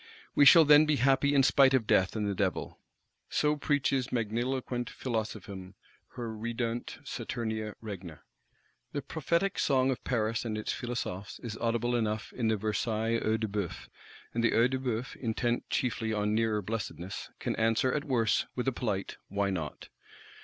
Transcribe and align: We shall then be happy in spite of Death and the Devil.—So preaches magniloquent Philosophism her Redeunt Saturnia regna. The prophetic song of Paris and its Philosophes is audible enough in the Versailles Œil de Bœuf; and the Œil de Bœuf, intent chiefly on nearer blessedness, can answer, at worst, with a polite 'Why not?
We 0.33 0.45
shall 0.45 0.65
then 0.65 0.87
be 0.87 0.95
happy 0.95 1.35
in 1.35 1.43
spite 1.43 1.75
of 1.75 1.85
Death 1.85 2.15
and 2.15 2.27
the 2.27 2.33
Devil.—So 2.33 3.55
preaches 3.57 4.11
magniloquent 4.11 4.89
Philosophism 4.89 5.75
her 6.15 6.35
Redeunt 6.35 6.97
Saturnia 7.03 7.75
regna. 7.81 8.21
The 8.93 9.03
prophetic 9.03 9.59
song 9.59 9.91
of 9.91 10.03
Paris 10.03 10.43
and 10.43 10.57
its 10.57 10.73
Philosophes 10.73 11.39
is 11.43 11.55
audible 11.57 11.95
enough 11.95 12.33
in 12.33 12.47
the 12.47 12.57
Versailles 12.57 13.19
Œil 13.19 13.41
de 13.41 13.47
Bœuf; 13.47 13.89
and 14.33 14.43
the 14.43 14.53
Œil 14.53 14.71
de 14.71 14.79
Bœuf, 14.79 15.15
intent 15.17 15.69
chiefly 15.69 16.11
on 16.11 16.33
nearer 16.33 16.63
blessedness, 16.63 17.29
can 17.37 17.55
answer, 17.57 17.93
at 17.93 18.03
worst, 18.03 18.47
with 18.55 18.67
a 18.67 18.71
polite 18.71 19.17
'Why 19.27 19.51
not? 19.51 19.89